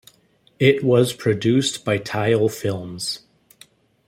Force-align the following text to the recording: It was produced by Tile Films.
It 0.57 0.83
was 0.83 1.13
produced 1.13 1.85
by 1.85 1.99
Tile 1.99 2.49
Films. 2.49 3.19